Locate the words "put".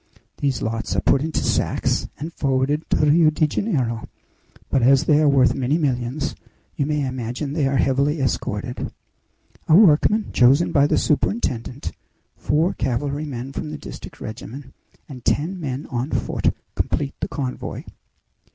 1.01-1.21